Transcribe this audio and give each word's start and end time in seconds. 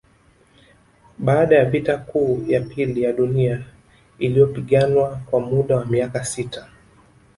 Baada 1.17 1.55
ya 1.55 1.65
vita 1.65 1.97
kuu 1.97 2.43
ya 2.47 2.61
pili 2.61 3.01
ya 3.03 3.13
Dunia 3.13 3.63
iliyopiganwa 4.19 5.19
kwa 5.25 5.39
muda 5.39 5.75
wa 5.77 5.85
miaka 5.85 6.25
sita 6.25 6.69